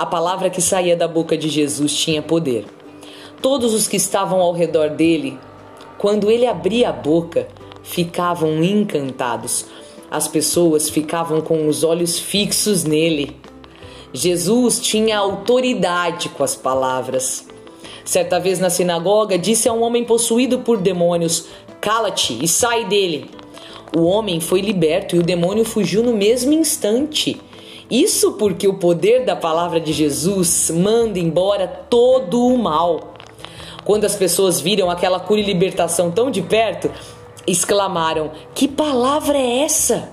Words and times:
A 0.00 0.06
palavra 0.06 0.48
que 0.48 0.62
saía 0.62 0.96
da 0.96 1.06
boca 1.06 1.36
de 1.36 1.50
Jesus 1.50 1.94
tinha 1.94 2.22
poder. 2.22 2.64
Todos 3.42 3.74
os 3.74 3.86
que 3.86 3.98
estavam 3.98 4.40
ao 4.40 4.54
redor 4.54 4.88
dele, 4.88 5.38
quando 5.98 6.30
ele 6.30 6.46
abria 6.46 6.88
a 6.88 6.92
boca, 6.92 7.46
ficavam 7.82 8.64
encantados. 8.64 9.66
As 10.10 10.26
pessoas 10.26 10.88
ficavam 10.88 11.42
com 11.42 11.68
os 11.68 11.84
olhos 11.84 12.18
fixos 12.18 12.82
nele. 12.82 13.36
Jesus 14.10 14.80
tinha 14.80 15.18
autoridade 15.18 16.30
com 16.30 16.42
as 16.42 16.56
palavras. 16.56 17.46
Certa 18.02 18.40
vez 18.40 18.58
na 18.58 18.70
sinagoga, 18.70 19.36
disse 19.36 19.68
a 19.68 19.72
um 19.74 19.82
homem 19.82 20.02
possuído 20.02 20.60
por 20.60 20.78
demônios: 20.78 21.44
Cala-te 21.78 22.42
e 22.42 22.48
sai 22.48 22.86
dele. 22.86 23.30
O 23.94 24.04
homem 24.04 24.40
foi 24.40 24.62
liberto 24.62 25.14
e 25.14 25.18
o 25.18 25.22
demônio 25.22 25.66
fugiu 25.66 26.02
no 26.02 26.14
mesmo 26.14 26.54
instante. 26.54 27.38
Isso 27.90 28.32
porque 28.32 28.68
o 28.68 28.74
poder 28.74 29.24
da 29.24 29.34
palavra 29.34 29.80
de 29.80 29.92
Jesus 29.92 30.70
manda 30.70 31.18
embora 31.18 31.66
todo 31.66 32.46
o 32.46 32.56
mal. 32.56 33.14
Quando 33.84 34.04
as 34.04 34.14
pessoas 34.14 34.60
viram 34.60 34.88
aquela 34.88 35.18
cura 35.18 35.40
e 35.40 35.44
libertação 35.44 36.10
tão 36.10 36.30
de 36.30 36.40
perto, 36.40 36.90
exclamaram: 37.46 38.30
Que 38.54 38.68
palavra 38.68 39.36
é 39.36 39.64
essa? 39.64 40.10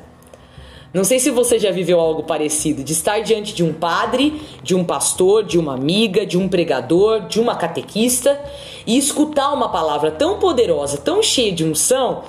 Não 0.94 1.04
sei 1.04 1.20
se 1.20 1.30
você 1.30 1.60
já 1.60 1.70
viveu 1.70 2.00
algo 2.00 2.24
parecido, 2.24 2.84
de 2.84 2.94
estar 2.94 3.20
diante 3.20 3.54
de 3.54 3.64
um 3.64 3.74
padre, 3.74 4.42
de 4.64 4.74
um 4.74 4.84
pastor, 4.84 5.44
de 5.44 5.60
uma 5.60 5.76
amiga, 5.76 6.26
de 6.26 6.38
um 6.38 6.48
pregador, 6.48 7.28
de 7.28 7.40
uma 7.40 7.56
catequista 7.56 8.40
e 8.86 8.98
escutar 8.98 9.54
uma 9.54 9.70
palavra 9.70 10.10
tão 10.10 10.40
poderosa, 10.40 10.98
tão 10.98 11.22
cheia 11.22 11.52
de 11.52 11.64
unção, 11.64 12.24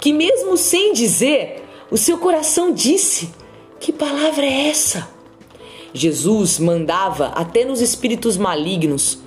que 0.00 0.12
mesmo 0.12 0.56
sem 0.56 0.94
dizer, 0.94 1.64
o 1.90 1.98
seu 1.98 2.16
coração 2.16 2.72
disse: 2.72 3.30
que 3.84 3.92
palavra 3.92 4.46
é 4.46 4.68
essa? 4.70 5.06
Jesus 5.92 6.58
mandava 6.58 7.26
até 7.34 7.66
nos 7.66 7.82
espíritos 7.82 8.38
malignos 8.38 9.18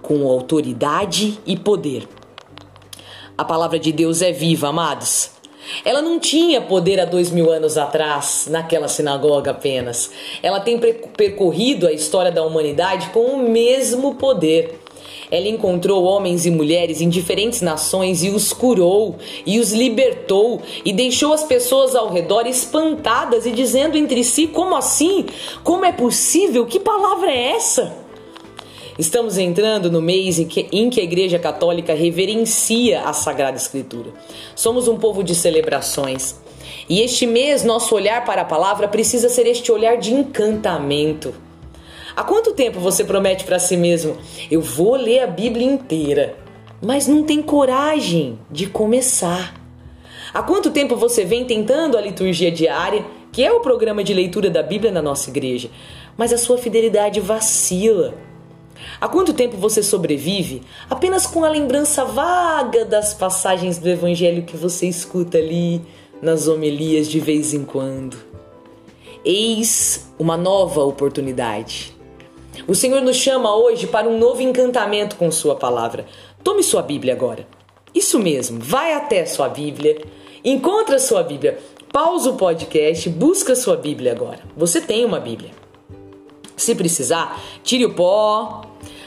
com 0.00 0.24
autoridade 0.28 1.40
e 1.44 1.56
poder. 1.56 2.06
A 3.36 3.44
palavra 3.44 3.76
de 3.76 3.90
Deus 3.90 4.22
é 4.22 4.30
viva, 4.30 4.68
amados. 4.68 5.32
Ela 5.84 6.00
não 6.00 6.20
tinha 6.20 6.60
poder 6.60 7.00
há 7.00 7.04
dois 7.04 7.32
mil 7.32 7.50
anos 7.50 7.76
atrás, 7.76 8.46
naquela 8.48 8.86
sinagoga 8.86 9.50
apenas. 9.50 10.12
Ela 10.40 10.60
tem 10.60 10.78
percorrido 10.78 11.88
a 11.88 11.92
história 11.92 12.30
da 12.30 12.44
humanidade 12.44 13.08
com 13.08 13.24
o 13.32 13.50
mesmo 13.50 14.14
poder. 14.14 14.80
Ela 15.30 15.48
encontrou 15.48 16.04
homens 16.04 16.46
e 16.46 16.50
mulheres 16.50 17.00
em 17.00 17.08
diferentes 17.08 17.60
nações 17.60 18.22
e 18.22 18.30
os 18.30 18.52
curou 18.52 19.16
e 19.46 19.58
os 19.58 19.72
libertou 19.72 20.60
e 20.84 20.92
deixou 20.92 21.32
as 21.32 21.44
pessoas 21.44 21.94
ao 21.94 22.12
redor 22.12 22.46
espantadas 22.46 23.46
e 23.46 23.50
dizendo 23.50 23.96
entre 23.96 24.22
si: 24.24 24.46
como 24.46 24.76
assim? 24.76 25.26
Como 25.62 25.84
é 25.84 25.92
possível? 25.92 26.66
Que 26.66 26.80
palavra 26.80 27.30
é 27.30 27.52
essa? 27.52 28.04
Estamos 28.96 29.38
entrando 29.38 29.90
no 29.90 30.00
mês 30.00 30.38
em 30.38 30.46
que, 30.46 30.68
em 30.70 30.88
que, 30.88 31.00
a 31.00 31.04
Igreja 31.04 31.36
Católica 31.36 31.94
reverencia 31.94 33.02
a 33.02 33.12
Sagrada 33.12 33.56
Escritura. 33.56 34.12
Somos 34.54 34.86
um 34.86 34.96
povo 34.96 35.24
de 35.24 35.34
celebrações. 35.34 36.36
E 36.88 37.00
este 37.00 37.26
mês, 37.26 37.64
nosso 37.64 37.94
olhar 37.94 38.24
para 38.24 38.42
a 38.42 38.44
palavra 38.44 38.86
precisa 38.86 39.28
ser 39.28 39.46
este 39.48 39.72
olhar 39.72 39.96
de 39.96 40.14
encantamento. 40.14 41.34
Há 42.16 42.22
quanto 42.22 42.52
tempo 42.52 42.78
você 42.78 43.02
promete 43.02 43.44
para 43.44 43.58
si 43.58 43.76
mesmo: 43.76 44.16
eu 44.50 44.60
vou 44.60 44.94
ler 44.94 45.20
a 45.20 45.26
Bíblia 45.26 45.66
inteira, 45.66 46.36
mas 46.80 47.08
não 47.08 47.24
tem 47.24 47.42
coragem 47.42 48.38
de 48.50 48.66
começar? 48.66 49.54
Há 50.32 50.42
quanto 50.42 50.70
tempo 50.70 50.96
você 50.96 51.24
vem 51.24 51.44
tentando 51.44 51.96
a 51.96 52.00
liturgia 52.00 52.50
diária, 52.50 53.04
que 53.32 53.42
é 53.42 53.52
o 53.52 53.60
programa 53.60 54.04
de 54.04 54.14
leitura 54.14 54.48
da 54.48 54.62
Bíblia 54.62 54.92
na 54.92 55.02
nossa 55.02 55.30
igreja, 55.30 55.70
mas 56.16 56.32
a 56.32 56.38
sua 56.38 56.58
fidelidade 56.58 57.20
vacila? 57.20 58.14
Há 59.00 59.08
quanto 59.08 59.32
tempo 59.32 59.56
você 59.56 59.82
sobrevive 59.82 60.62
apenas 60.90 61.26
com 61.26 61.44
a 61.44 61.48
lembrança 61.48 62.04
vaga 62.04 62.84
das 62.84 63.14
passagens 63.14 63.78
do 63.78 63.88
Evangelho 63.88 64.42
que 64.42 64.56
você 64.56 64.86
escuta 64.86 65.38
ali 65.38 65.82
nas 66.20 66.48
homilias 66.48 67.08
de 67.08 67.18
vez 67.18 67.54
em 67.54 67.64
quando? 67.64 68.16
Eis 69.24 70.12
uma 70.18 70.36
nova 70.36 70.82
oportunidade. 70.82 71.93
O 72.66 72.74
Senhor 72.74 73.00
nos 73.02 73.16
chama 73.16 73.54
hoje 73.54 73.86
para 73.86 74.08
um 74.08 74.18
novo 74.18 74.40
encantamento 74.40 75.16
com 75.16 75.30
Sua 75.30 75.56
palavra. 75.56 76.06
Tome 76.42 76.62
sua 76.62 76.82
Bíblia 76.82 77.14
agora. 77.14 77.46
Isso 77.94 78.18
mesmo, 78.18 78.58
vai 78.60 78.92
até 78.92 79.24
sua 79.24 79.48
Bíblia, 79.48 80.02
encontra 80.44 80.98
sua 80.98 81.22
Bíblia, 81.22 81.58
pausa 81.92 82.30
o 82.30 82.36
podcast, 82.36 83.08
busca 83.08 83.54
sua 83.54 83.76
Bíblia 83.76 84.12
agora. 84.12 84.40
Você 84.56 84.80
tem 84.80 85.04
uma 85.04 85.20
Bíblia. 85.20 85.50
Se 86.56 86.74
precisar, 86.74 87.40
tire 87.62 87.84
o 87.84 87.94
pó, 87.94 88.62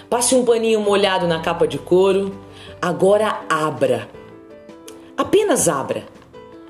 passe 0.10 0.36
um 0.36 0.46
paninho 0.46 0.80
molhado 0.80 1.28
na 1.28 1.40
capa 1.40 1.68
de 1.68 1.78
couro. 1.78 2.38
Agora 2.82 3.42
abra. 3.50 4.10
Apenas 5.18 5.68
abra. 5.68 6.06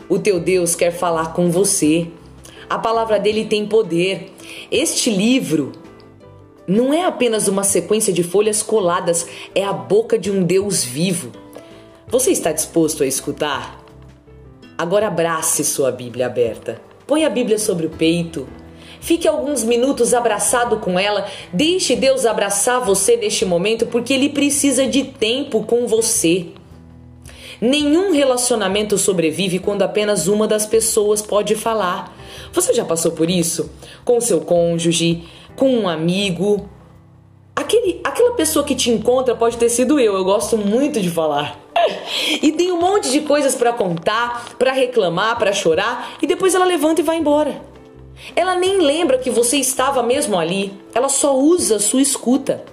O 0.10 0.18
teu 0.18 0.40
Deus 0.40 0.76
quer 0.76 0.92
falar 0.92 1.34
com 1.34 1.52
você. 1.52 2.08
A 2.70 2.80
palavra 2.80 3.20
dele 3.20 3.46
tem 3.46 3.66
poder. 3.66 4.34
Este 4.72 5.10
livro 5.10 5.72
não 6.68 6.94
é 6.94 7.06
apenas 7.06 7.48
uma 7.48 7.64
sequência 7.64 8.12
de 8.12 8.24
folhas 8.24 8.62
coladas, 8.62 9.26
é 9.56 9.64
a 9.64 9.72
boca 9.72 10.20
de 10.20 10.30
um 10.30 10.44
Deus 10.44 10.84
vivo. 10.84 11.32
Você 12.08 12.32
está 12.32 12.52
disposto 12.52 13.04
a 13.04 13.08
escutar? 13.08 13.82
Agora 14.78 15.08
abrace 15.08 15.64
sua 15.64 15.92
Bíblia 15.92 16.26
aberta. 16.26 16.82
Põe 17.08 17.24
a 17.24 17.30
Bíblia 17.30 17.58
sobre 17.58 17.86
o 17.86 17.90
peito. 17.90 18.48
Fique 19.00 19.28
alguns 19.28 19.64
minutos 19.64 20.14
abraçado 20.14 20.78
com 20.78 21.00
ela. 21.00 21.26
Deixe 21.54 21.96
Deus 21.96 22.26
abraçar 22.26 22.82
você 22.82 23.16
neste 23.16 23.46
momento, 23.46 23.86
porque 23.86 24.14
Ele 24.14 24.28
precisa 24.28 24.86
de 24.86 25.06
tempo 25.06 25.64
com 25.64 25.88
você. 25.88 26.48
Nenhum 27.62 28.12
relacionamento 28.12 28.98
sobrevive 28.98 29.58
quando 29.58 29.84
apenas 29.84 30.28
uma 30.28 30.48
das 30.48 30.66
pessoas 30.66 31.22
pode 31.22 31.56
falar. 31.56 32.16
Você 32.54 32.74
já 32.74 32.86
passou 32.86 33.14
por 33.14 33.30
isso? 33.30 33.72
Com 34.04 34.22
seu 34.22 34.42
cônjuge, 34.42 35.24
com 35.58 35.70
um 35.70 35.90
amigo. 35.90 36.70
Aquele, 37.54 38.00
aquela 38.04 38.34
pessoa 38.34 38.64
que 38.64 38.76
te 38.76 38.90
encontra 38.90 39.36
pode 39.36 39.58
ter 39.58 39.68
sido 39.68 40.00
eu, 40.00 40.14
eu 40.16 40.24
gosto 40.24 40.58
muito 40.58 41.02
de 41.02 41.10
falar. 41.10 41.60
E 42.42 42.52
tem 42.52 42.72
um 42.72 42.80
monte 42.80 43.12
de 43.12 43.22
coisas 43.22 43.56
para 43.56 43.74
contar, 43.74 44.56
para 44.58 44.72
reclamar, 44.72 45.38
para 45.38 45.54
chorar, 45.54 46.18
e 46.22 46.28
depois 46.28 46.54
ela 46.54 46.66
levanta 46.66 47.02
e 47.02 47.04
vai 47.04 47.18
embora. 47.18 47.62
Ela 48.36 48.56
nem 48.56 48.80
lembra 48.80 49.18
que 49.18 49.30
você 49.30 49.58
estava 49.58 50.04
mesmo 50.04 50.38
ali, 50.38 50.74
ela 50.94 51.10
só 51.10 51.38
usa 51.38 51.80
sua 51.80 52.02
escuta. 52.02 52.64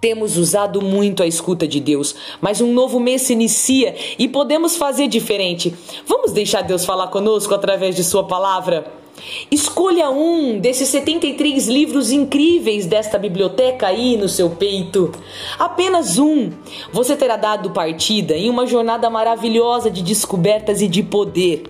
Temos 0.00 0.36
usado 0.36 0.82
muito 0.82 1.22
a 1.22 1.26
escuta 1.26 1.66
de 1.66 1.80
Deus, 1.80 2.14
mas 2.40 2.60
um 2.60 2.72
novo 2.72 3.00
mês 3.00 3.22
se 3.22 3.32
inicia 3.32 3.94
e 4.18 4.28
podemos 4.28 4.76
fazer 4.76 5.08
diferente. 5.08 5.74
Vamos 6.06 6.32
deixar 6.32 6.62
Deus 6.62 6.84
falar 6.84 7.08
conosco 7.08 7.54
através 7.54 7.96
de 7.96 8.04
Sua 8.04 8.24
palavra? 8.24 9.03
Escolha 9.50 10.10
um 10.10 10.58
desses 10.58 10.88
73 10.88 11.68
livros 11.68 12.10
incríveis 12.10 12.86
desta 12.86 13.18
biblioteca 13.18 13.86
aí 13.86 14.16
no 14.16 14.28
seu 14.28 14.50
peito. 14.50 15.12
Apenas 15.58 16.18
um. 16.18 16.50
Você 16.92 17.16
terá 17.16 17.36
dado 17.36 17.70
partida 17.70 18.36
em 18.36 18.50
uma 18.50 18.66
jornada 18.66 19.08
maravilhosa 19.08 19.90
de 19.90 20.02
descobertas 20.02 20.82
e 20.82 20.88
de 20.88 21.02
poder. 21.02 21.64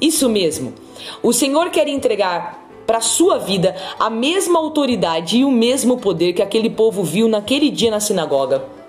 Isso 0.00 0.28
mesmo. 0.28 0.74
O 1.22 1.32
Senhor 1.32 1.70
quer 1.70 1.88
entregar 1.88 2.62
para 2.86 3.00
sua 3.00 3.38
vida 3.38 3.74
a 3.98 4.10
mesma 4.10 4.58
autoridade 4.58 5.38
e 5.38 5.44
o 5.44 5.50
mesmo 5.50 5.98
poder 5.98 6.32
que 6.32 6.42
aquele 6.42 6.68
povo 6.68 7.02
viu 7.02 7.28
naquele 7.28 7.70
dia 7.70 7.90
na 7.90 8.00
sinagoga. 8.00 8.81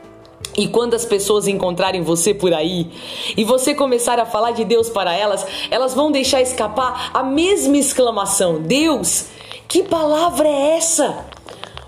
E 0.55 0.67
quando 0.67 0.93
as 0.93 1.05
pessoas 1.05 1.47
encontrarem 1.47 2.01
você 2.01 2.33
por 2.33 2.53
aí 2.53 2.89
e 3.35 3.43
você 3.43 3.73
começar 3.73 4.19
a 4.19 4.25
falar 4.25 4.51
de 4.51 4.63
Deus 4.63 4.89
para 4.89 5.13
elas, 5.13 5.45
elas 5.71 5.93
vão 5.93 6.11
deixar 6.11 6.41
escapar 6.41 7.11
a 7.13 7.23
mesma 7.23 7.77
exclamação: 7.77 8.61
Deus, 8.61 9.25
que 9.67 9.83
palavra 9.83 10.47
é 10.47 10.77
essa? 10.77 11.25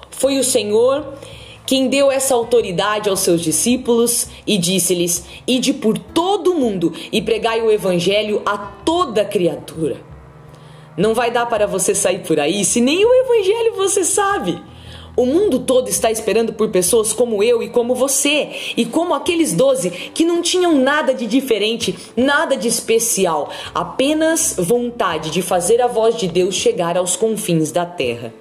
Foi 0.10 0.40
o 0.40 0.44
Senhor 0.44 1.06
quem 1.66 1.88
deu 1.88 2.12
essa 2.12 2.36
autoridade 2.36 3.10
aos 3.10 3.22
seus 3.22 3.42
discípulos 3.42 4.28
e 4.46 4.58
disse-lhes: 4.58 5.26
Ide 5.48 5.74
por 5.74 5.98
todo 5.98 6.52
o 6.52 6.60
mundo 6.60 6.94
e 7.12 7.22
pregai 7.22 7.62
o 7.62 7.72
evangelho 7.72 8.42
a 8.46 8.58
toda 8.58 9.26
criatura. 9.26 9.98
Não 10.98 11.14
vai 11.14 11.30
dar 11.30 11.46
para 11.48 11.68
você 11.68 11.94
sair 11.94 12.20
por 12.20 12.40
aí 12.40 12.64
se 12.64 12.80
nem 12.80 13.04
o 13.04 13.14
evangelho 13.14 13.76
você 13.76 14.04
sabe. 14.04 14.62
O 15.16 15.26
mundo 15.26 15.60
todo 15.60 15.88
está 15.88 16.12
esperando 16.12 16.54
por 16.54 16.70
pessoas 16.70 17.14
como 17.14 17.42
eu 17.42 17.64
e 17.64 17.70
como 17.70 17.96
você, 17.96 18.50
e 18.76 18.86
como 18.86 19.14
aqueles 19.14 19.54
doze 19.54 19.90
que 19.90 20.26
não 20.26 20.42
tinham 20.42 20.76
nada 20.76 21.14
de 21.14 21.26
diferente, 21.26 21.96
nada 22.16 22.58
de 22.58 22.68
especial, 22.68 23.50
apenas 23.74 24.56
vontade 24.58 25.30
de 25.30 25.42
fazer 25.42 25.82
a 25.82 25.88
voz 25.88 26.18
de 26.18 26.28
Deus 26.28 26.56
chegar 26.56 26.98
aos 26.98 27.16
confins 27.16 27.72
da 27.72 27.86
terra. 27.86 28.34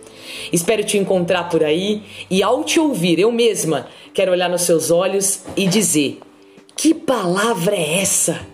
Espero 0.53 0.85
te 0.85 0.99
encontrar 0.99 1.49
por 1.49 1.63
aí 1.63 2.03
e, 2.31 2.43
ao 2.43 2.65
te 2.65 2.81
ouvir, 2.81 3.19
eu 3.19 3.31
mesma 3.31 3.87
quero 4.13 4.33
olhar 4.33 4.49
nos 4.49 4.63
seus 4.63 4.91
olhos 4.91 5.41
e 5.57 5.67
dizer: 5.67 6.19
Que 6.77 6.95
palavra 6.95 7.77
é 7.77 8.01
essa? 8.01 8.54